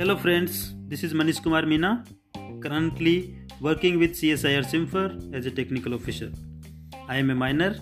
[0.00, 2.06] Hello friends, this is Manish Kumar Meena,
[2.62, 6.30] currently working with CSIR CIMFR as a technical officer.
[7.08, 7.74] I am a miner,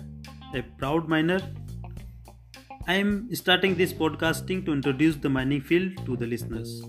[0.55, 1.39] a proud miner.
[2.87, 6.81] I am starting this podcasting to introduce the mining field to the listeners.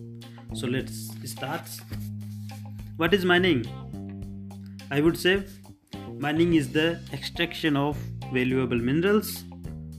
[0.54, 1.68] So let's start.
[2.96, 3.66] What is mining?
[4.90, 5.45] I would say
[6.18, 7.98] mining is the extraction of
[8.32, 9.45] valuable minerals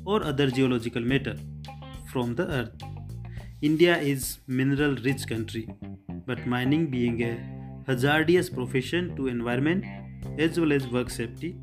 [0.06, 1.38] or other geological matter
[2.12, 2.89] from the earth.
[3.62, 5.68] India is mineral rich country,
[6.26, 7.38] but mining being a
[7.86, 9.84] hazardous profession to environment
[10.38, 11.58] as well as work safety.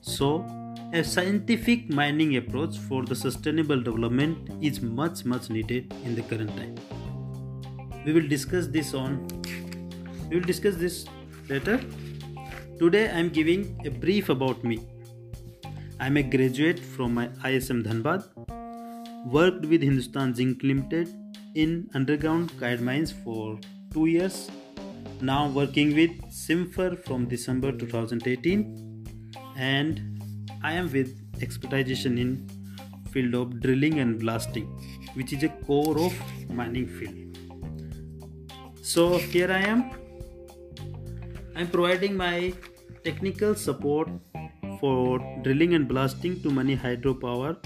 [0.00, 0.46] So,
[0.94, 6.56] a scientific mining approach for the sustainable development is much much needed in the current
[6.56, 6.74] time.
[8.06, 9.28] We will discuss this on
[10.30, 11.04] we will discuss this
[11.50, 11.78] later.
[12.78, 14.80] Today I am giving a brief about me.
[16.00, 18.57] I am a graduate from my ISM Dhanbad
[19.26, 21.08] worked with Hindustan Zinc Limited
[21.54, 23.58] in underground guide mines for
[23.92, 24.50] 2 years.
[25.20, 29.04] Now working with CIMFR from December 2018
[29.56, 30.22] and
[30.62, 32.48] I am with expertization in
[33.10, 34.66] field of drilling and blasting
[35.14, 36.12] which is a core of
[36.50, 37.38] mining field.
[38.82, 39.90] So here I am.
[41.56, 42.52] I am providing my
[43.04, 44.08] technical support
[44.80, 47.56] for drilling and blasting to many hydropower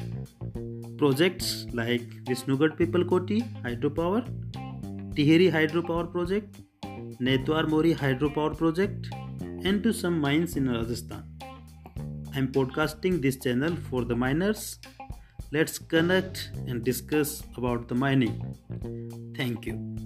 [1.03, 4.21] projects like Vishnugad Pipalkoti hydropower,
[5.17, 6.61] Tehri hydropower project,
[7.29, 9.09] Naitwar Mori hydropower project,
[9.65, 11.25] and to some mines in Rajasthan.
[12.35, 14.79] I am podcasting this channel for the miners.
[15.51, 18.39] Let's connect and discuss about the mining.
[19.37, 20.02] Thank you.